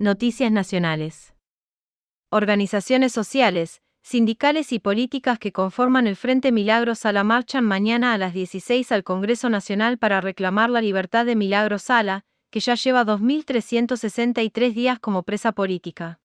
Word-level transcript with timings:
Noticias 0.00 0.50
nacionales. 0.50 1.34
Organizaciones 2.28 3.12
sociales, 3.12 3.80
sindicales 4.02 4.72
y 4.72 4.80
políticas 4.80 5.38
que 5.38 5.52
conforman 5.52 6.08
el 6.08 6.16
Frente 6.16 6.50
Milagro 6.50 6.96
Sala 6.96 7.22
marchan 7.22 7.64
mañana 7.64 8.12
a 8.12 8.18
las 8.18 8.34
16 8.34 8.90
al 8.90 9.04
Congreso 9.04 9.50
Nacional 9.50 9.96
para 9.96 10.20
reclamar 10.20 10.68
la 10.68 10.80
libertad 10.80 11.24
de 11.24 11.36
Milagro 11.36 11.78
Sala, 11.78 12.24
que 12.50 12.58
ya 12.58 12.74
lleva 12.74 13.06
2.363 13.06 14.74
días 14.74 14.98
como 14.98 15.22
presa 15.22 15.52
política. 15.52 16.18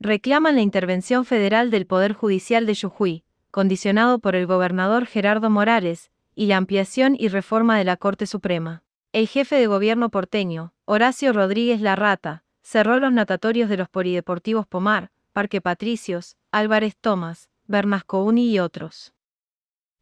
Reclaman 0.00 0.56
la 0.56 0.62
intervención 0.62 1.24
federal 1.24 1.70
del 1.70 1.86
Poder 1.86 2.14
Judicial 2.14 2.66
de 2.66 2.74
Jujuy, 2.74 3.22
condicionado 3.52 4.18
por 4.18 4.34
el 4.34 4.46
gobernador 4.46 5.06
Gerardo 5.06 5.50
Morales, 5.50 6.10
y 6.34 6.46
la 6.46 6.56
ampliación 6.56 7.14
y 7.16 7.28
reforma 7.28 7.78
de 7.78 7.84
la 7.84 7.96
Corte 7.96 8.26
Suprema. 8.26 8.82
El 9.12 9.28
jefe 9.28 9.54
de 9.54 9.68
gobierno 9.68 10.10
porteño, 10.10 10.74
Horacio 10.84 11.32
Rodríguez 11.32 11.80
Larrata, 11.80 12.42
cerró 12.72 12.98
los 12.98 13.12
natatorios 13.12 13.68
de 13.68 13.76
los 13.76 13.90
polideportivos 13.90 14.66
Pomar, 14.66 15.10
Parque 15.34 15.60
Patricios, 15.60 16.38
Álvarez 16.52 16.96
Tomás, 16.98 17.50
Bernascouni 17.66 18.50
y 18.50 18.60
otros. 18.60 19.12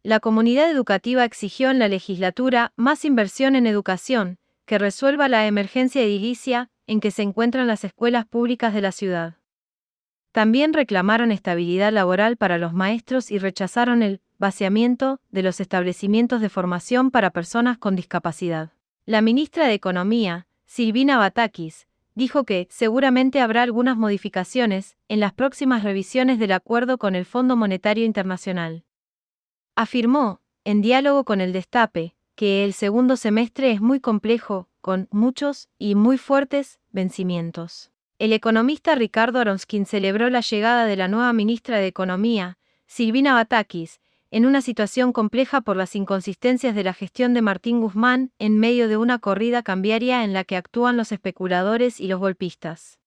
La 0.05 0.21
comunidad 0.21 0.71
educativa 0.71 1.25
exigió 1.25 1.73
en 1.73 1.81
la 1.81 1.89
legislatura 1.89 2.73
más 2.77 3.05
inversión 3.05 3.57
en 3.57 3.67
educación, 3.67 4.39
que 4.67 4.79
resuelva 4.79 5.29
la 5.29 5.49
emergencia 5.49 6.01
edilicia 6.01 6.71
en 6.87 7.01
que 7.01 7.11
se 7.11 7.23
encuentran 7.23 7.67
las 7.67 7.83
escuelas 7.83 8.25
públicas 8.25 8.73
de 8.73 8.83
la 8.83 8.93
ciudad. 8.93 9.35
También 10.31 10.73
reclamaron 10.73 11.33
estabilidad 11.33 11.93
laboral 11.93 12.37
para 12.37 12.57
los 12.57 12.73
maestros 12.73 13.33
y 13.33 13.39
rechazaron 13.41 14.05
el 14.05 14.21
vaciamiento 14.39 15.19
de 15.31 15.43
los 15.43 15.59
establecimientos 15.59 16.41
de 16.41 16.49
formación 16.49 17.11
para 17.11 17.31
personas 17.31 17.79
con 17.79 17.97
discapacidad. 17.97 18.71
La 19.07 19.23
ministra 19.23 19.67
de 19.67 19.75
Economía, 19.75 20.47
Silvina 20.67 21.19
Batakis, 21.19 21.89
dijo 22.21 22.45
que 22.45 22.69
seguramente 22.71 23.41
habrá 23.41 23.63
algunas 23.63 23.97
modificaciones 23.97 24.99
en 25.09 25.21
las 25.21 25.33
próximas 25.33 25.83
revisiones 25.83 26.39
del 26.39 26.53
acuerdo 26.53 26.99
con 26.99 27.15
el 27.15 27.25
Fondo 27.25 27.57
Monetario 27.57 28.05
Internacional. 28.05 28.85
Afirmó, 29.75 30.43
en 30.65 30.83
diálogo 30.83 31.25
con 31.25 31.41
el 31.41 31.55
Destape, 31.55 32.15
que 32.35 32.63
el 32.63 32.75
segundo 32.75 33.17
semestre 33.17 33.73
es 33.73 33.81
muy 33.81 34.01
complejo, 34.01 34.69
con 34.83 35.09
muchos 35.11 35.71
y 35.79 35.95
muy 35.95 36.19
fuertes 36.19 36.79
vencimientos. 36.91 37.91
El 38.19 38.35
economista 38.35 38.95
Ricardo 38.95 39.39
Aronskin 39.39 39.87
celebró 39.87 40.29
la 40.29 40.43
llegada 40.43 40.85
de 40.85 40.97
la 40.97 41.09
nueva 41.09 41.33
ministra 41.33 41.79
de 41.79 41.87
Economía, 41.87 42.59
Silvina 42.87 43.33
Batakis, 43.33 43.99
en 44.31 44.47
una 44.47 44.63
situación 44.63 45.13
compleja 45.13 45.61
por 45.61 45.77
las 45.77 45.97
inconsistencias 45.97 46.75
de 46.75 46.85
la 46.85 46.95
gestión 46.95 47.35
de 47.35 47.43
Martín 47.43 47.81
Guzmán 47.81 48.33
en 48.39 48.59
medio 48.59 48.89
de 48.89 48.97
una 48.97 49.19
corrida 49.19 49.63
cambiaria 49.63 50.23
en 50.25 50.33
la 50.33 50.45
que 50.45 50.57
actúan 50.57 50.97
los 50.97 51.11
especuladores 51.11 52.01
y 52.01 52.07
los 52.07 52.21
golpistas. 52.21 52.99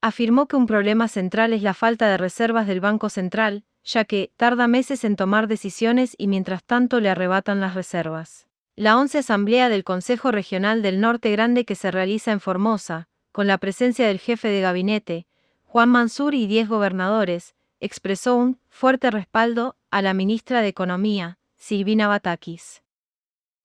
Afirmó 0.00 0.48
que 0.48 0.56
un 0.56 0.66
problema 0.66 1.06
central 1.06 1.52
es 1.52 1.62
la 1.62 1.74
falta 1.74 2.08
de 2.08 2.16
reservas 2.16 2.66
del 2.66 2.80
Banco 2.80 3.08
Central, 3.08 3.64
ya 3.84 4.04
que 4.04 4.32
tarda 4.36 4.66
meses 4.66 5.04
en 5.04 5.14
tomar 5.14 5.46
decisiones 5.46 6.16
y 6.18 6.26
mientras 6.26 6.64
tanto 6.64 7.00
le 7.00 7.08
arrebatan 7.08 7.60
las 7.60 7.74
reservas. 7.74 8.48
La 8.74 8.98
once 8.98 9.18
Asamblea 9.18 9.68
del 9.68 9.84
Consejo 9.84 10.32
Regional 10.32 10.82
del 10.82 11.00
Norte 11.00 11.30
Grande 11.30 11.64
que 11.64 11.76
se 11.76 11.90
realiza 11.90 12.32
en 12.32 12.40
Formosa, 12.40 13.08
con 13.30 13.46
la 13.46 13.58
presencia 13.58 14.08
del 14.08 14.18
jefe 14.18 14.48
de 14.48 14.60
gabinete, 14.60 15.26
Juan 15.62 15.88
Mansur 15.88 16.34
y 16.34 16.46
diez 16.46 16.68
gobernadores, 16.68 17.54
expresó 17.82 18.36
un 18.36 18.60
fuerte 18.68 19.10
respaldo 19.10 19.76
a 19.90 20.02
la 20.02 20.14
ministra 20.14 20.62
de 20.62 20.68
Economía, 20.68 21.38
Silvina 21.56 22.06
Batakis. 22.06 22.80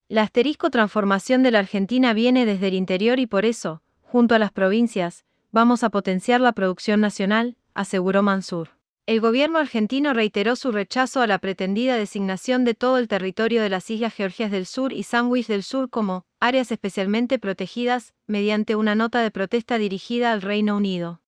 La 0.10 0.24
asterisco 0.24 0.72
transformación 0.72 1.44
de 1.44 1.52
la 1.52 1.60
Argentina 1.60 2.14
viene 2.14 2.48
desde 2.48 2.70
el 2.70 2.74
interior 2.74 3.20
y 3.20 3.28
por 3.28 3.46
eso, 3.46 3.84
junto 4.02 4.34
a 4.34 4.40
las 4.40 4.52
provincias, 4.52 5.24
vamos 5.52 5.84
a 5.84 5.92
potenciar 5.92 6.42
la 6.42 6.54
producción 6.54 7.00
nacional, 7.00 7.58
aseguró 7.76 8.24
Mansur. 8.24 8.70
El 9.06 9.22
gobierno 9.22 9.60
argentino 9.60 10.14
reiteró 10.14 10.56
su 10.56 10.72
rechazo 10.72 11.22
a 11.22 11.28
la 11.28 11.38
pretendida 11.38 11.96
designación 11.96 12.66
de 12.66 12.74
todo 12.74 12.98
el 12.98 13.08
territorio 13.08 13.62
de 13.62 13.70
las 13.70 13.88
Islas 13.92 14.16
Georgias 14.16 14.50
del 14.50 14.66
Sur 14.66 14.94
y 14.94 15.04
Sandwich 15.04 15.46
del 15.46 15.62
Sur 15.62 15.92
como 15.92 16.26
áreas 16.40 16.72
especialmente 16.72 17.38
protegidas, 17.38 18.16
mediante 18.26 18.76
una 18.76 18.96
nota 18.96 19.22
de 19.22 19.30
protesta 19.30 19.78
dirigida 19.78 20.32
al 20.32 20.42
Reino 20.42 20.76
Unido. 20.76 21.22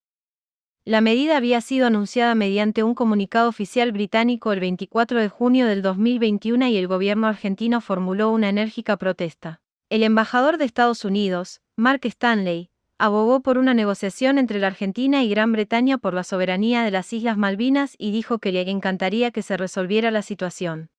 La 0.89 1.01
medida 1.01 1.37
había 1.37 1.61
sido 1.61 1.85
anunciada 1.85 2.33
mediante 2.33 2.81
un 2.81 2.95
comunicado 2.95 3.47
oficial 3.47 3.91
británico 3.91 4.53
el 4.53 4.59
24 4.59 5.19
de 5.19 5.29
junio 5.29 5.67
del 5.67 5.83
2021 5.83 6.65
y 6.65 6.77
el 6.77 6.87
gobierno 6.87 7.27
argentino 7.27 7.79
formuló 7.79 8.31
una 8.31 8.49
enérgica 8.49 8.97
protesta. 8.97 9.61
El 9.91 10.01
embajador 10.01 10.57
de 10.57 10.65
Estados 10.65 11.05
Unidos, 11.05 11.61
Mark 11.75 12.01
Stanley, 12.05 12.71
abogó 12.97 13.41
por 13.41 13.59
una 13.59 13.75
negociación 13.75 14.39
entre 14.39 14.57
la 14.57 14.65
Argentina 14.65 15.23
y 15.23 15.29
Gran 15.29 15.51
Bretaña 15.51 15.99
por 15.99 16.15
la 16.15 16.23
soberanía 16.23 16.81
de 16.81 16.89
las 16.89 17.13
Islas 17.13 17.37
Malvinas 17.37 17.93
y 17.99 18.09
dijo 18.09 18.39
que 18.39 18.51
le 18.51 18.67
encantaría 18.67 19.29
que 19.29 19.43
se 19.43 19.57
resolviera 19.57 20.09
la 20.09 20.23
situación. 20.23 20.89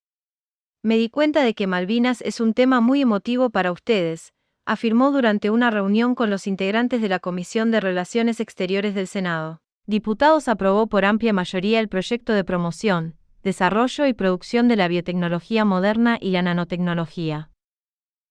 Me 0.84 0.98
di 0.98 1.08
cuenta 1.08 1.42
de 1.42 1.54
que 1.54 1.66
Malvinas 1.66 2.22
es 2.22 2.38
un 2.38 2.54
tema 2.54 2.80
muy 2.80 3.00
emotivo 3.00 3.50
para 3.50 3.72
ustedes, 3.72 4.34
afirmó 4.66 5.10
durante 5.10 5.50
una 5.50 5.68
reunión 5.72 6.14
con 6.14 6.30
los 6.30 6.46
integrantes 6.46 7.02
de 7.02 7.08
la 7.08 7.18
Comisión 7.18 7.72
de 7.72 7.80
Relaciones 7.80 8.38
Exteriores 8.38 8.94
del 8.94 9.08
Senado. 9.08 9.60
Diputados 9.86 10.48
aprobó 10.48 10.86
por 10.86 11.04
amplia 11.04 11.32
mayoría 11.32 11.80
el 11.80 11.88
proyecto 11.88 12.32
de 12.32 12.44
promoción, 12.44 13.16
desarrollo 13.42 14.06
y 14.06 14.12
producción 14.12 14.68
de 14.68 14.76
la 14.76 14.88
biotecnología 14.88 15.64
moderna 15.64 16.18
y 16.20 16.30
la 16.30 16.42
nanotecnología. 16.42 17.50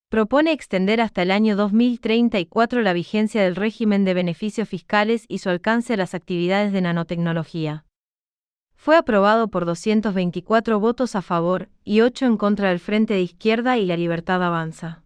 Propone 0.10 0.52
extender 0.54 1.02
hasta 1.02 1.22
el 1.22 1.30
año 1.30 1.56
2034 1.56 2.82
la 2.82 2.94
vigencia 2.94 3.44
del 3.44 3.56
régimen 3.56 4.06
de 4.06 4.16
beneficios 4.16 4.68
fiscales 4.68 5.26
y 5.28 5.38
su 5.38 5.50
alcance 5.50 5.94
a 5.94 5.98
las 5.98 6.16
actividades 6.16 6.74
de 6.74 6.82
nanotecnología. 6.82 7.86
Fue 8.76 8.96
aprobado 8.96 9.50
por 9.50 9.66
224 9.66 10.80
votos 10.80 11.16
a 11.16 11.22
favor 11.22 11.70
y 11.84 12.02
8 12.02 12.26
en 12.26 12.38
contra 12.38 12.70
del 12.70 12.80
Frente 12.80 13.14
de 13.14 13.22
Izquierda 13.22 13.78
y 13.78 13.86
la 13.86 13.98
Libertad 13.98 14.42
Avanza. 14.42 15.04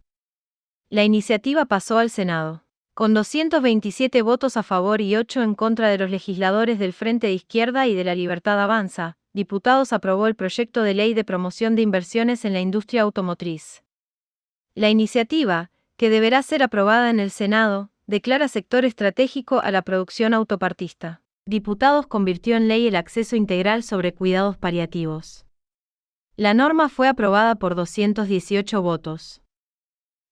La 0.88 1.04
iniciativa 1.04 1.66
pasó 1.66 1.98
al 1.98 2.08
Senado. 2.08 2.63
Con 2.94 3.12
227 3.12 4.22
votos 4.22 4.56
a 4.56 4.62
favor 4.62 5.00
y 5.00 5.16
8 5.16 5.42
en 5.42 5.56
contra 5.56 5.88
de 5.88 5.98
los 5.98 6.10
legisladores 6.12 6.78
del 6.78 6.92
Frente 6.92 7.26
de 7.26 7.32
Izquierda 7.32 7.88
y 7.88 7.94
de 7.96 8.04
la 8.04 8.14
Libertad 8.14 8.62
Avanza, 8.62 9.16
diputados 9.32 9.92
aprobó 9.92 10.28
el 10.28 10.36
proyecto 10.36 10.84
de 10.84 10.94
ley 10.94 11.12
de 11.12 11.24
promoción 11.24 11.74
de 11.74 11.82
inversiones 11.82 12.44
en 12.44 12.52
la 12.52 12.60
industria 12.60 13.02
automotriz. 13.02 13.82
La 14.76 14.90
iniciativa, 14.90 15.72
que 15.96 16.08
deberá 16.08 16.40
ser 16.44 16.62
aprobada 16.62 17.10
en 17.10 17.18
el 17.18 17.32
Senado, 17.32 17.90
declara 18.06 18.46
sector 18.46 18.84
estratégico 18.84 19.58
a 19.58 19.72
la 19.72 19.82
producción 19.82 20.32
autopartista. 20.32 21.20
Diputados 21.46 22.06
convirtió 22.06 22.54
en 22.54 22.68
ley 22.68 22.86
el 22.86 22.94
acceso 22.94 23.34
integral 23.34 23.82
sobre 23.82 24.14
cuidados 24.14 24.56
paliativos. 24.56 25.46
La 26.36 26.54
norma 26.54 26.88
fue 26.88 27.08
aprobada 27.08 27.56
por 27.56 27.74
218 27.74 28.82
votos. 28.82 29.40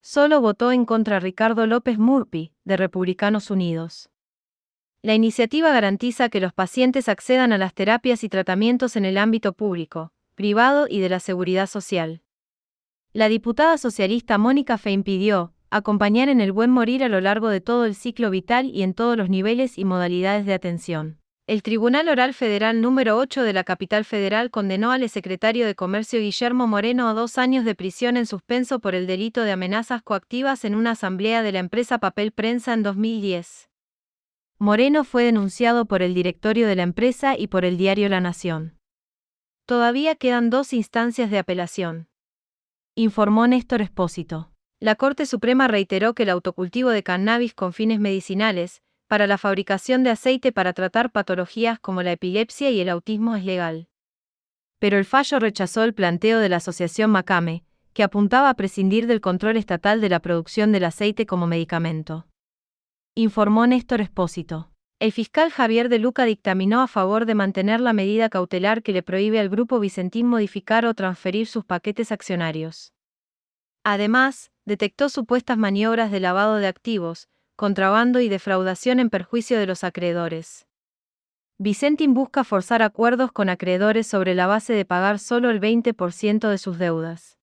Solo 0.05 0.41
votó 0.41 0.73
en 0.73 0.85
contra 0.85 1.21
Ricardo 1.21 1.65
López 1.69 1.97
Murphy, 1.97 2.53
de 2.65 2.77
Republicanos 2.77 3.53
Unidos. 3.53 4.11
La 5.01 5.15
iniciativa 5.15 5.71
garantiza 5.71 6.29
que 6.29 6.41
los 6.41 6.53
pacientes 6.53 7.09
accedan 7.09 7.53
a 7.53 7.59
las 7.59 7.73
terapias 7.73 8.25
y 8.25 8.29
tratamientos 8.29 8.97
en 8.97 9.05
el 9.05 9.17
ámbito 9.17 9.53
público, 9.53 10.13
privado 10.35 10.87
y 10.89 10.99
de 10.99 11.09
la 11.09 11.21
seguridad 11.21 11.69
social. 11.69 12.23
La 13.13 13.29
diputada 13.29 13.79
socialista 13.79 14.39
Mónica 14.39 14.77
Fe 14.77 14.91
impidió 14.91 15.55
acompañar 15.71 16.29
en 16.29 16.41
el 16.41 16.51
buen 16.51 16.71
morir 16.71 17.05
a 17.05 17.09
lo 17.09 17.21
largo 17.21 17.49
de 17.49 17.61
todo 17.61 17.85
el 17.85 17.95
ciclo 17.95 18.31
vital 18.31 18.71
y 18.75 18.83
en 18.83 18.95
todos 18.95 19.17
los 19.17 19.31
niveles 19.31 19.79
y 19.79 19.85
modalidades 19.85 20.47
de 20.47 20.55
atención. 20.55 21.22
El 21.49 21.65
Tribunal 21.65 22.09
Oral 22.09 22.35
Federal 22.35 22.81
número 22.81 23.17
8 23.19 23.43
de 23.43 23.53
la 23.53 23.65
capital 23.65 24.05
federal 24.05 24.53
condenó 24.53 24.93
al 24.93 25.09
secretario 25.09 25.67
de 25.67 25.75
Comercio 25.75 26.21
Guillermo 26.21 26.69
Moreno 26.69 27.09
a 27.09 27.15
dos 27.15 27.37
años 27.37 27.65
de 27.65 27.75
prisión 27.75 28.17
en 28.17 28.27
suspenso 28.27 28.79
por 28.79 28.95
el 28.95 29.09
delito 29.09 29.43
de 29.43 29.51
amenazas 29.51 30.03
coactivas 30.03 30.65
en 30.65 30.77
una 30.77 30.93
asamblea 30.93 31.43
de 31.43 31.51
la 31.51 31.59
empresa 31.59 31.99
Papel 31.99 32.31
Prensa 32.31 32.75
en 32.75 32.85
2010. 32.85 33.69
Moreno 34.59 35.03
fue 35.03 35.25
denunciado 35.25 35.87
por 35.87 36.01
el 36.03 36.15
directorio 36.15 36.69
de 36.69 36.77
la 36.77 36.85
empresa 36.85 37.37
y 37.37 37.49
por 37.49 37.65
el 37.65 37.77
diario 37.77 38.09
La 38.09 38.21
Nación. 38.21 38.79
Todavía 39.67 40.15
quedan 40.15 40.49
dos 40.49 40.73
instancias 40.73 41.29
de 41.33 41.39
apelación. 41.39 42.07
Informó 42.95 43.49
Néstor 43.49 43.83
Espósito. 43.83 44.53
La 44.79 44.95
Corte 44.95 45.27
Suprema 45.27 45.67
reiteró 45.67 46.15
que 46.15 46.23
el 46.23 46.31
autocultivo 46.31 46.91
de 46.91 47.03
cannabis 47.03 47.53
con 47.53 47.73
fines 47.73 47.99
medicinales, 47.99 48.81
para 49.13 49.27
la 49.27 49.37
fabricación 49.37 50.05
de 50.05 50.09
aceite 50.09 50.53
para 50.53 50.73
tratar 50.73 51.13
patologías 51.13 51.79
como 51.79 52.03
la 52.03 52.13
epilepsia 52.13 52.71
y 52.71 52.81
el 52.81 52.89
autismo 52.89 53.37
es 53.37 53.45
legal. 53.45 53.87
Pero 54.79 54.97
el 54.97 55.05
fallo 55.05 55.39
rechazó 55.39 55.85
el 55.85 55.93
planteo 55.93 56.39
de 56.39 56.49
la 56.49 56.57
Asociación 56.57 57.11
Macame, 57.11 57.63
que 57.93 58.05
apuntaba 58.05 58.49
a 58.49 58.55
prescindir 58.55 59.07
del 59.07 59.21
control 59.21 59.59
estatal 59.59 60.01
de 60.01 60.09
la 60.09 60.21
producción 60.21 60.73
del 60.73 60.85
aceite 60.85 61.27
como 61.27 61.47
medicamento. 61.47 62.27
Informó 63.15 63.67
Néstor 63.67 64.01
Espósito. 64.01 64.71
El 64.99 65.13
fiscal 65.13 65.51
Javier 65.51 65.91
de 65.91 65.99
Luca 65.99 66.25
dictaminó 66.25 66.81
a 66.81 66.87
favor 66.87 67.27
de 67.27 67.35
mantener 67.35 67.83
la 67.83 67.93
medida 67.93 68.31
cautelar 68.31 68.83
que 68.83 68.95
le 68.95 69.03
prohíbe 69.03 69.41
al 69.41 69.51
Grupo 69.51 69.79
Vicentín 69.79 70.27
modificar 70.27 70.87
o 70.87 70.95
transferir 70.95 71.47
sus 71.47 71.67
paquetes 71.67 72.13
accionarios. 72.13 72.95
Además, 73.85 74.51
detectó 74.65 75.11
supuestas 75.11 75.59
maniobras 75.59 76.11
de 76.11 76.21
lavado 76.21 76.57
de 76.57 76.67
activos, 76.67 77.29
contrabando 77.57 78.21
y 78.21 78.29
defraudación 78.29 79.01
en 79.01 79.11
perjuicio 79.11 79.59
de 79.59 79.67
los 79.67 79.85
acreedores. 79.85 80.67
Vicentin 81.59 82.15
busca 82.15 82.45
forzar 82.45 82.83
acuerdos 82.83 83.31
con 83.31 83.49
acreedores 83.49 84.07
sobre 84.07 84.35
la 84.35 84.47
base 84.47 84.73
de 84.73 84.85
pagar 84.85 85.19
solo 85.19 85.51
el 85.51 85.61
20% 85.61 86.49
de 86.49 86.59
sus 86.59 86.79
deudas. 86.79 87.39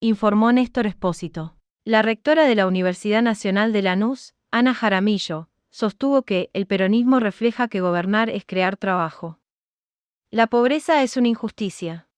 Informó 0.00 0.52
Néstor 0.52 0.86
Espósito. 0.86 1.56
La 1.84 2.02
rectora 2.02 2.44
de 2.44 2.54
la 2.54 2.66
Universidad 2.66 3.22
Nacional 3.22 3.72
de 3.72 3.82
Lanús, 3.82 4.34
Ana 4.50 4.74
Jaramillo, 4.74 5.48
sostuvo 5.70 6.22
que 6.22 6.50
el 6.52 6.66
peronismo 6.66 7.20
refleja 7.20 7.68
que 7.68 7.80
gobernar 7.80 8.30
es 8.30 8.44
crear 8.44 8.76
trabajo. 8.76 9.38
La 10.30 10.46
pobreza 10.46 11.02
es 11.02 11.16
una 11.16 11.28
injusticia. 11.28 12.08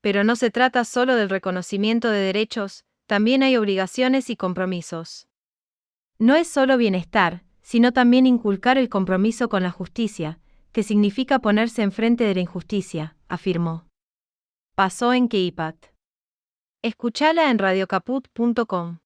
Pero 0.00 0.24
no 0.24 0.36
se 0.36 0.50
trata 0.50 0.84
solo 0.84 1.14
del 1.14 1.30
reconocimiento 1.30 2.10
de 2.10 2.18
derechos, 2.18 2.84
también 3.06 3.42
hay 3.42 3.56
obligaciones 3.56 4.28
y 4.30 4.36
compromisos. 4.36 5.28
No 6.22 6.36
es 6.36 6.46
solo 6.46 6.76
bienestar, 6.76 7.42
sino 7.62 7.92
también 7.92 8.28
inculcar 8.28 8.78
el 8.78 8.88
compromiso 8.88 9.48
con 9.48 9.64
la 9.64 9.72
justicia, 9.72 10.38
que 10.70 10.84
significa 10.84 11.40
ponerse 11.40 11.82
enfrente 11.82 12.22
de 12.22 12.36
la 12.36 12.42
injusticia, 12.42 13.16
afirmó. 13.26 13.88
Pasó 14.76 15.14
en 15.14 15.26
Keipat. 15.26 15.86
Escuchala 16.80 17.50
en 17.50 17.58
radiocaput.com. 17.58 18.98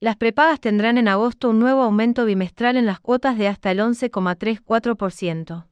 Las 0.00 0.16
prepagas 0.16 0.58
tendrán 0.60 0.98
en 0.98 1.06
agosto 1.06 1.50
un 1.50 1.60
nuevo 1.60 1.82
aumento 1.82 2.24
bimestral 2.24 2.76
en 2.76 2.86
las 2.86 2.98
cuotas 2.98 3.38
de 3.38 3.46
hasta 3.46 3.70
el 3.70 3.78
11,34%. 3.78 5.68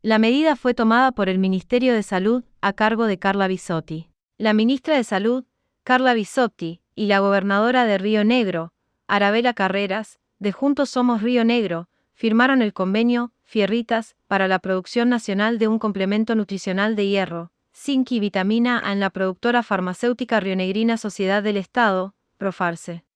La 0.00 0.18
medida 0.18 0.56
fue 0.56 0.72
tomada 0.72 1.12
por 1.12 1.28
el 1.28 1.38
Ministerio 1.38 1.92
de 1.92 2.02
Salud, 2.02 2.42
a 2.62 2.72
cargo 2.72 3.04
de 3.04 3.18
Carla 3.18 3.48
Bisotti. 3.48 4.08
La 4.38 4.54
ministra 4.54 4.96
de 4.96 5.04
Salud, 5.04 5.44
Carla 5.84 6.14
Bisotti, 6.14 6.80
y 6.94 7.04
la 7.04 7.18
gobernadora 7.18 7.84
de 7.84 7.98
Río 7.98 8.24
Negro, 8.24 8.72
Arabela 9.10 9.54
Carreras, 9.54 10.20
de 10.38 10.52
Juntos 10.52 10.90
Somos 10.90 11.22
Río 11.22 11.42
Negro, 11.42 11.88
firmaron 12.12 12.60
el 12.60 12.74
convenio 12.74 13.32
Fierritas 13.42 14.16
para 14.26 14.48
la 14.48 14.58
producción 14.58 15.08
nacional 15.08 15.58
de 15.58 15.66
un 15.66 15.78
complemento 15.78 16.34
nutricional 16.34 16.94
de 16.94 17.08
hierro, 17.08 17.50
zinc 17.72 18.12
y 18.12 18.20
vitamina 18.20 18.82
A 18.84 18.92
en 18.92 19.00
la 19.00 19.08
productora 19.08 19.62
farmacéutica 19.62 20.40
rionegrina 20.40 20.98
Sociedad 20.98 21.42
del 21.42 21.56
Estado, 21.56 22.14
Profarse. 22.36 23.06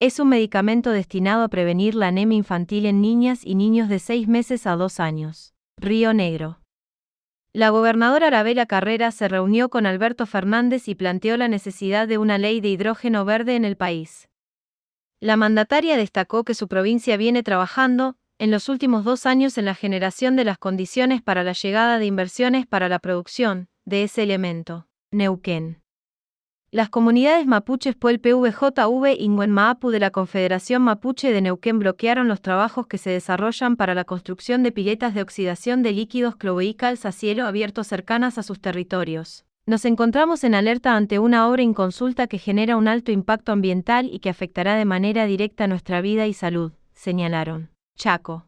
Es 0.00 0.18
un 0.18 0.30
medicamento 0.30 0.90
destinado 0.90 1.44
a 1.44 1.48
prevenir 1.48 1.94
la 1.94 2.08
anemia 2.08 2.38
infantil 2.38 2.86
en 2.86 3.02
niñas 3.02 3.44
y 3.44 3.54
niños 3.54 3.90
de 3.90 3.98
6 3.98 4.28
meses 4.28 4.66
a 4.66 4.76
2 4.76 4.98
años. 4.98 5.52
Río 5.76 6.14
Negro. 6.14 6.60
La 7.52 7.68
gobernadora 7.68 8.28
Arabela 8.28 8.64
Carrera 8.64 9.10
se 9.10 9.28
reunió 9.28 9.68
con 9.68 9.84
Alberto 9.84 10.24
Fernández 10.24 10.88
y 10.88 10.94
planteó 10.94 11.36
la 11.36 11.48
necesidad 11.48 12.08
de 12.08 12.16
una 12.16 12.38
ley 12.38 12.62
de 12.62 12.70
hidrógeno 12.70 13.26
verde 13.26 13.56
en 13.56 13.66
el 13.66 13.76
país. 13.76 14.30
La 15.22 15.36
mandataria 15.36 15.96
destacó 15.96 16.42
que 16.42 16.52
su 16.52 16.66
provincia 16.66 17.16
viene 17.16 17.44
trabajando, 17.44 18.16
en 18.40 18.50
los 18.50 18.68
últimos 18.68 19.04
dos 19.04 19.24
años, 19.24 19.56
en 19.56 19.66
la 19.66 19.76
generación 19.76 20.34
de 20.34 20.42
las 20.42 20.58
condiciones 20.58 21.22
para 21.22 21.44
la 21.44 21.52
llegada 21.52 22.00
de 22.00 22.06
inversiones 22.06 22.66
para 22.66 22.88
la 22.88 22.98
producción 22.98 23.68
de 23.84 24.02
ese 24.02 24.24
elemento. 24.24 24.88
Neuquén. 25.12 25.80
Las 26.72 26.88
comunidades 26.88 27.46
mapuches 27.46 27.94
Puel 27.94 28.18
PVJV 28.18 29.14
y 29.16 29.28
Maapu 29.28 29.90
de 29.90 30.00
la 30.00 30.10
Confederación 30.10 30.82
Mapuche 30.82 31.30
de 31.30 31.40
Neuquén 31.40 31.78
bloquearon 31.78 32.26
los 32.26 32.42
trabajos 32.42 32.88
que 32.88 32.98
se 32.98 33.10
desarrollan 33.10 33.76
para 33.76 33.94
la 33.94 34.02
construcción 34.02 34.64
de 34.64 34.72
piletas 34.72 35.14
de 35.14 35.22
oxidación 35.22 35.84
de 35.84 35.92
líquidos 35.92 36.34
cloveicals 36.34 37.06
a 37.06 37.12
cielo 37.12 37.46
abierto 37.46 37.84
cercanas 37.84 38.38
a 38.38 38.42
sus 38.42 38.60
territorios. 38.60 39.44
Nos 39.64 39.84
encontramos 39.84 40.42
en 40.42 40.56
alerta 40.56 40.96
ante 40.96 41.20
una 41.20 41.48
obra 41.48 41.62
inconsulta 41.62 42.26
que 42.26 42.38
genera 42.38 42.76
un 42.76 42.88
alto 42.88 43.12
impacto 43.12 43.52
ambiental 43.52 44.10
y 44.12 44.18
que 44.18 44.28
afectará 44.28 44.74
de 44.74 44.84
manera 44.84 45.24
directa 45.26 45.68
nuestra 45.68 46.00
vida 46.00 46.26
y 46.26 46.34
salud, 46.34 46.72
señalaron. 46.94 47.70
Chaco. 47.96 48.46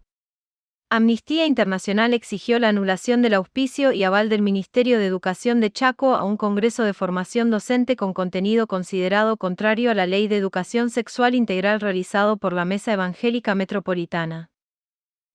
Amnistía 0.91 1.47
Internacional 1.47 2.15
exigió 2.15 2.59
la 2.59 2.69
anulación 2.69 3.23
del 3.23 3.35
auspicio 3.35 3.93
y 3.93 4.03
aval 4.03 4.29
del 4.29 4.43
Ministerio 4.43 4.99
de 4.99 5.07
Educación 5.07 5.61
de 5.61 5.71
Chaco 5.71 6.15
a 6.17 6.25
un 6.25 6.37
Congreso 6.37 6.83
de 6.83 6.95
Formación 6.95 7.49
Docente 7.49 7.95
con 7.95 8.13
contenido 8.13 8.67
considerado 8.67 9.37
contrario 9.37 9.93
a 9.93 9.95
la 9.95 10.07
Ley 10.07 10.27
de 10.27 10.37
Educación 10.37 10.91
Sexual 10.91 11.37
Integral 11.37 11.81
realizado 11.81 12.39
por 12.39 12.53
la 12.53 12.65
Mesa 12.65 12.93
Evangélica 12.93 13.55
Metropolitana. 13.55 14.51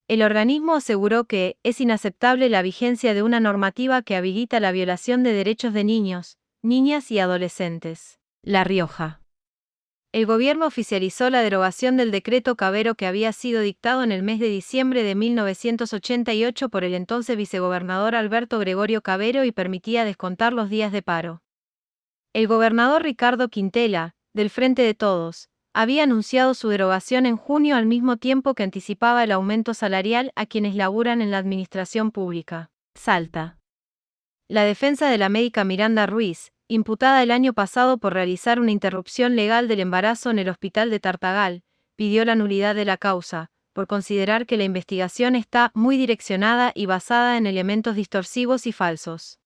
El 0.10 0.24
organismo 0.24 0.74
aseguró 0.74 1.26
que 1.26 1.60
es 1.62 1.80
inaceptable 1.80 2.50
la 2.50 2.64
vigencia 2.64 3.14
de 3.14 3.22
una 3.22 3.40
normativa 3.40 4.02
que 4.02 4.16
habilita 4.16 4.60
la 4.60 4.72
violación 4.72 5.22
de 5.22 5.34
derechos 5.34 5.72
de 5.72 5.84
niños, 5.84 6.40
niñas 6.64 7.12
y 7.12 7.20
adolescentes. 7.20 8.20
La 8.42 8.64
Rioja. 8.64 9.22
El 10.12 10.26
gobierno 10.26 10.66
oficializó 10.66 11.30
la 11.30 11.44
derogación 11.44 11.96
del 11.96 12.10
decreto 12.10 12.56
Cabero 12.56 12.96
que 12.96 13.06
había 13.06 13.32
sido 13.34 13.62
dictado 13.62 14.02
en 14.02 14.12
el 14.12 14.24
mes 14.24 14.40
de 14.40 14.50
diciembre 14.50 15.04
de 15.04 15.14
1988 15.14 16.70
por 16.70 16.84
el 16.84 16.96
entonces 16.96 17.38
vicegobernador 17.38 18.16
Alberto 18.16 18.58
Gregorio 18.58 19.04
Cabero 19.04 19.46
y 19.46 19.52
permitía 19.52 20.06
descontar 20.06 20.54
los 20.54 20.72
días 20.72 20.92
de 20.92 21.04
paro. 21.04 21.44
El 22.34 22.48
gobernador 22.48 23.04
Ricardo 23.04 23.50
Quintela, 23.50 24.16
del 24.34 24.50
Frente 24.50 24.82
de 24.82 24.96
Todos, 24.96 25.52
había 25.80 26.04
anunciado 26.04 26.56
su 26.56 26.68
derogación 26.68 27.26
en 27.26 27.38
junio 27.38 27.78
al 27.78 27.86
mismo 27.86 28.18
tiempo 28.18 28.54
que 28.54 28.64
anticipaba 28.64 29.24
el 29.24 29.32
aumento 29.32 29.74
salarial 29.74 30.34
a 30.36 30.46
quienes 30.46 30.76
laburan 30.76 31.22
en 31.22 31.32
la 31.32 31.38
administración 31.38 32.12
pública. 32.12 32.70
Salta. 32.96 33.60
La 34.50 34.64
defensa 34.66 35.10
de 35.10 35.18
la 35.18 35.30
médica 35.30 35.64
Miranda 35.64 36.06
Ruiz, 36.06 36.52
imputada 36.68 37.24
el 37.24 37.32
año 37.32 37.54
pasado 37.54 37.98
por 37.98 38.14
realizar 38.14 38.60
una 38.60 38.74
interrupción 38.74 39.38
legal 39.38 39.70
del 39.70 39.80
embarazo 39.80 40.32
en 40.32 40.40
el 40.40 40.50
hospital 40.50 40.90
de 40.90 41.00
Tartagal, 41.00 41.64
pidió 41.96 42.26
la 42.26 42.36
nulidad 42.36 42.76
de 42.76 42.84
la 42.84 42.98
causa, 42.98 43.50
por 43.72 43.88
considerar 43.88 44.46
que 44.46 44.58
la 44.58 44.66
investigación 44.66 45.38
está 45.38 45.72
muy 45.74 45.96
direccionada 45.96 46.74
y 46.76 46.88
basada 46.88 47.38
en 47.38 47.48
elementos 47.48 47.96
distorsivos 47.96 48.68
y 48.68 48.74
falsos. 48.74 49.40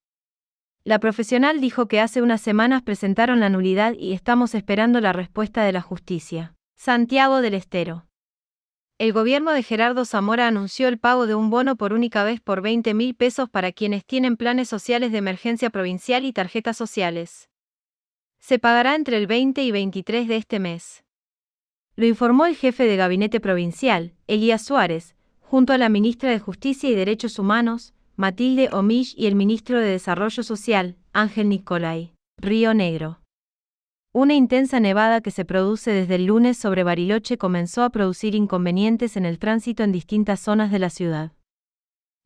La 0.85 0.99
profesional 0.99 1.61
dijo 1.61 1.87
que 1.87 2.01
hace 2.01 2.21
unas 2.21 2.41
semanas 2.41 2.81
presentaron 2.81 3.39
la 3.39 3.47
nulidad 3.49 3.93
y 3.93 4.11
estamos 4.11 4.53
esperando 4.53 4.99
la 4.99 5.13
respuesta 5.13 5.63
de 5.63 5.71
la 5.71 5.81
justicia. 5.81 6.55
Santiago 6.75 7.39
del 7.39 7.53
Estero. 7.53 8.05
El 8.97 9.13
gobierno 9.13 9.51
de 9.51 9.63
Gerardo 9.63 10.03
Zamora 10.03 10.45
anunció 10.45 10.89
el 10.89 10.99
pago 10.99 11.25
de 11.25 11.35
un 11.35 11.49
bono 11.49 11.77
por 11.77 11.93
única 11.93 12.25
vez 12.25 12.41
por 12.41 12.61
20 12.61 12.93
mil 12.95 13.15
pesos 13.15 13.49
para 13.49 13.71
quienes 13.71 14.05
tienen 14.05 14.35
planes 14.35 14.67
sociales 14.67 15.13
de 15.13 15.19
emergencia 15.19 15.69
provincial 15.69 16.25
y 16.25 16.33
tarjetas 16.33 16.75
sociales. 16.75 17.49
Se 18.39 18.59
pagará 18.59 18.95
entre 18.95 19.15
el 19.15 19.25
20 19.25 19.63
y 19.63 19.71
23 19.71 20.27
de 20.27 20.35
este 20.35 20.59
mes. 20.59 21.05
Lo 21.95 22.05
informó 22.05 22.45
el 22.45 22.57
jefe 22.57 22.83
de 22.83 22.97
gabinete 22.97 23.39
provincial, 23.39 24.15
Elías 24.27 24.65
Suárez, 24.65 25.15
junto 25.39 25.71
a 25.71 25.77
la 25.77 25.87
ministra 25.87 26.29
de 26.29 26.39
Justicia 26.39 26.89
y 26.89 26.95
Derechos 26.95 27.39
Humanos, 27.39 27.93
Matilde 28.15 28.69
Omish 28.71 29.15
y 29.17 29.25
el 29.25 29.33
ministro 29.33 29.79
de 29.79 29.87
Desarrollo 29.87 30.43
Social, 30.43 30.97
Ángel 31.13 31.49
Nicolai. 31.49 32.13
Río 32.37 32.75
Negro. 32.75 33.21
Una 34.11 34.35
intensa 34.35 34.79
nevada 34.79 35.21
que 35.21 35.31
se 35.31 35.45
produce 35.45 35.89
desde 35.89 36.15
el 36.15 36.25
lunes 36.25 36.55
sobre 36.59 36.83
Bariloche 36.83 37.39
comenzó 37.39 37.81
a 37.81 37.89
producir 37.89 38.35
inconvenientes 38.35 39.17
en 39.17 39.25
el 39.25 39.39
tránsito 39.39 39.81
en 39.81 39.91
distintas 39.91 40.39
zonas 40.41 40.71
de 40.71 40.77
la 40.77 40.91
ciudad. 40.91 41.31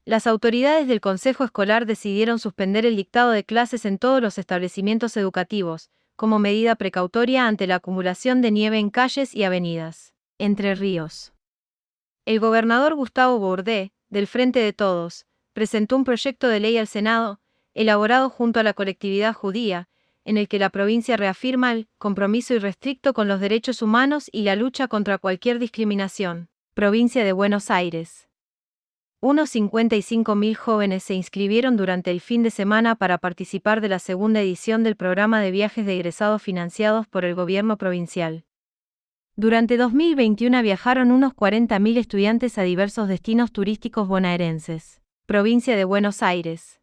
Las 0.03 0.27
autoridades 0.27 0.89
del 0.89 0.99
Consejo 0.99 1.45
Escolar 1.45 1.85
decidieron 1.85 2.37
suspender 2.37 2.85
el 2.85 2.97
dictado 2.97 3.31
de 3.31 3.45
clases 3.45 3.85
en 3.85 3.97
todos 3.97 4.21
los 4.21 4.37
establecimientos 4.37 5.15
educativos, 5.15 5.89
como 6.17 6.37
medida 6.37 6.75
precautoria 6.75 7.47
ante 7.47 7.65
la 7.65 7.75
acumulación 7.75 8.41
de 8.41 8.51
nieve 8.51 8.77
en 8.77 8.89
calles 8.89 9.33
y 9.33 9.45
avenidas. 9.45 10.13
Entre 10.37 10.75
Ríos. 10.75 11.31
El 12.25 12.41
gobernador 12.41 12.93
Gustavo 12.95 13.39
Bourdé, 13.39 13.93
del 14.09 14.27
Frente 14.27 14.59
de 14.59 14.73
Todos, 14.73 15.25
presentó 15.57 15.95
un 15.95 16.03
proyecto 16.03 16.49
de 16.49 16.59
ley 16.59 16.77
al 16.77 16.85
Senado, 16.85 17.39
elaborado 17.73 18.29
junto 18.29 18.59
a 18.59 18.63
la 18.63 18.73
colectividad 18.73 19.33
judía, 19.33 19.89
en 20.23 20.37
el 20.37 20.47
que 20.47 20.59
la 20.59 20.69
provincia 20.69 21.17
reafirma 21.17 21.71
el 21.71 21.87
compromiso 21.97 22.53
irrestricto 22.53 23.11
con 23.11 23.27
los 23.27 23.39
derechos 23.39 23.81
humanos 23.81 24.29
y 24.31 24.43
la 24.43 24.55
lucha 24.55 24.87
contra 24.87 25.17
cualquier 25.17 25.57
discriminación. 25.57 26.49
Provincia 26.75 27.23
de 27.23 27.31
Buenos 27.31 27.71
Aires. 27.71 28.29
Unos 29.19 29.55
55.000 29.55 30.53
jóvenes 30.53 31.01
se 31.01 31.15
inscribieron 31.15 31.75
durante 31.75 32.11
el 32.11 32.21
fin 32.21 32.43
de 32.43 32.51
semana 32.51 32.93
para 32.93 33.17
participar 33.17 33.81
de 33.81 33.89
la 33.89 33.97
segunda 33.97 34.41
edición 34.41 34.83
del 34.83 34.95
programa 34.95 35.41
de 35.41 35.49
viajes 35.49 35.87
de 35.87 35.95
egresados 35.95 36.39
financiados 36.39 37.07
por 37.07 37.25
el 37.25 37.33
gobierno 37.33 37.79
provincial. 37.79 38.45
Durante 39.35 39.75
2021 39.77 40.61
viajaron 40.61 41.09
unos 41.09 41.33
40.000 41.33 41.97
estudiantes 41.97 42.59
a 42.59 42.61
diversos 42.61 43.07
destinos 43.07 43.51
turísticos 43.51 44.07
bonaerenses 44.07 45.01
provincia 45.27 45.75
de 45.75 45.83
Buenos 45.83 46.23
Aires. 46.23 46.79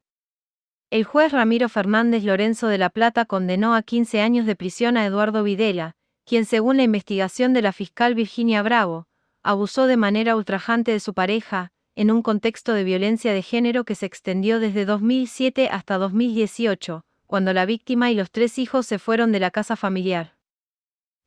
El 0.90 1.04
juez 1.04 1.32
Ramiro 1.32 1.70
Fernández 1.70 2.24
Lorenzo 2.24 2.68
de 2.68 2.76
la 2.76 2.90
Plata 2.90 3.24
condenó 3.24 3.74
a 3.74 3.80
15 3.80 4.20
años 4.20 4.44
de 4.44 4.54
prisión 4.54 4.98
a 4.98 5.06
Eduardo 5.06 5.42
Videla, 5.42 5.92
quien 6.26 6.44
según 6.44 6.76
la 6.76 6.82
investigación 6.82 7.54
de 7.54 7.62
la 7.62 7.72
fiscal 7.72 8.14
Virginia 8.14 8.60
Bravo, 8.60 9.06
abusó 9.42 9.86
de 9.86 9.96
manera 9.96 10.36
ultrajante 10.36 10.92
de 10.92 11.00
su 11.00 11.14
pareja, 11.14 11.70
en 11.96 12.10
un 12.10 12.20
contexto 12.20 12.74
de 12.74 12.84
violencia 12.84 13.32
de 13.32 13.40
género 13.40 13.84
que 13.84 13.94
se 13.94 14.04
extendió 14.04 14.60
desde 14.60 14.84
2007 14.84 15.70
hasta 15.70 15.96
2018, 15.96 17.02
cuando 17.26 17.54
la 17.54 17.64
víctima 17.64 18.10
y 18.10 18.14
los 18.14 18.30
tres 18.30 18.58
hijos 18.58 18.84
se 18.84 18.98
fueron 18.98 19.32
de 19.32 19.40
la 19.40 19.50
casa 19.50 19.74
familiar. 19.74 20.36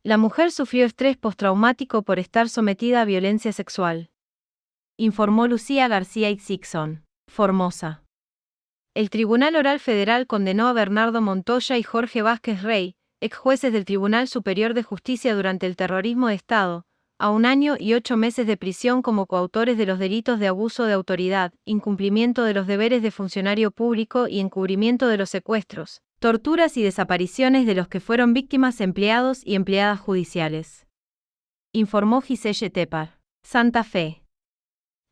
La 0.04 0.18
mujer 0.18 0.52
sufrió 0.52 0.86
estrés 0.86 1.18
postraumático 1.18 2.04
por 2.04 2.20
estar 2.20 2.48
sometida 2.48 3.02
a 3.02 3.06
violencia 3.06 3.52
sexual. 3.54 4.12
Informó 4.98 5.48
Lucía 5.48 5.88
García 5.88 6.30
Itzixon, 6.30 7.07
Formosa. 7.28 8.04
El 8.96 9.10
Tribunal 9.10 9.56
Oral 9.56 9.80
Federal 9.80 10.26
condenó 10.26 10.68
a 10.68 10.74
Bernardo 10.74 11.22
Montoya 11.22 11.78
y 11.78 11.84
Jorge 11.84 12.22
Vázquez 12.22 12.64
Rey, 12.64 12.96
ex 13.22 13.38
jueces 13.38 13.72
del 13.74 13.86
Tribunal 13.86 14.28
Superior 14.28 14.74
de 14.74 14.84
Justicia 14.84 15.36
durante 15.36 15.66
el 15.68 15.76
terrorismo 15.76 16.28
de 16.28 16.36
Estado, 16.36 16.86
a 17.20 17.30
un 17.32 17.46
año 17.46 17.76
y 17.80 17.94
ocho 17.94 18.16
meses 18.16 18.46
de 18.46 18.58
prisión 18.58 19.02
como 19.02 19.26
coautores 19.26 19.78
de 19.78 19.86
los 19.86 19.98
delitos 19.98 20.40
de 20.40 20.48
abuso 20.48 20.86
de 20.86 20.94
autoridad, 20.94 21.54
incumplimiento 21.66 22.44
de 22.44 22.54
los 22.54 22.68
deberes 22.68 23.02
de 23.02 23.12
funcionario 23.12 23.72
público 23.72 24.28
y 24.28 24.40
encubrimiento 24.40 25.08
de 25.08 25.18
los 25.18 25.30
secuestros, 25.30 26.02
torturas 26.20 26.78
y 26.78 26.84
desapariciones 26.84 27.66
de 27.66 27.76
los 27.76 27.88
que 27.88 28.00
fueron 28.00 28.34
víctimas 28.34 28.82
empleados 28.82 29.42
y 29.46 29.56
empleadas 29.56 30.00
judiciales. 30.00 30.88
Informó 31.74 32.22
Giselle 32.22 32.70
Tepar. 32.70 33.20
Santa 33.44 33.84
Fe. 33.84 34.24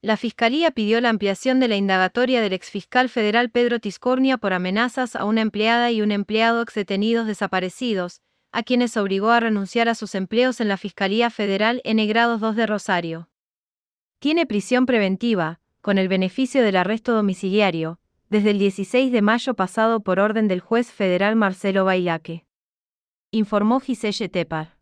La 0.05 0.17
Fiscalía 0.17 0.69
pidió 0.69 1.01
la 1.01 1.09
ampliación 1.09 1.59
de 1.59 1.67
la 1.67 1.77
indagatoria 1.77 2.39
del 2.39 2.53
exfiscal 2.53 3.09
federal 3.09 3.49
Pedro 3.49 3.79
Tiscornia 3.79 4.37
por 4.37 4.53
amenazas 4.53 5.15
a 5.15 5.25
una 5.25 5.41
empleada 5.41 5.89
y 5.89 6.03
un 6.03 6.11
empleado 6.11 6.61
ex 6.61 6.75
detenidos 6.75 7.25
desaparecidos, 7.25 8.21
a 8.51 8.61
quienes 8.61 8.97
obligó 8.97 9.31
a 9.31 9.39
renunciar 9.39 9.89
a 9.89 9.95
sus 9.95 10.13
empleos 10.13 10.61
en 10.61 10.67
la 10.67 10.77
Fiscalía 10.77 11.31
Federal 11.31 11.81
N 11.85 12.05
Grados 12.05 12.39
2 12.39 12.55
de 12.55 12.67
Rosario. 12.67 13.29
Tiene 14.19 14.45
prisión 14.45 14.85
preventiva, 14.85 15.59
con 15.81 15.97
el 15.97 16.07
beneficio 16.07 16.61
del 16.61 16.75
arresto 16.75 17.15
domiciliario, 17.15 17.97
desde 18.29 18.51
el 18.51 18.59
16 18.59 19.11
de 19.11 19.23
mayo 19.23 19.55
pasado 19.55 20.01
por 20.01 20.19
orden 20.19 20.47
del 20.47 20.59
juez 20.59 20.91
federal 20.91 21.35
Marcelo 21.35 21.83
Bailaque. 21.83 22.45
Informó 23.31 23.79
Giselle 23.79 24.29
Tepar. 24.29 24.74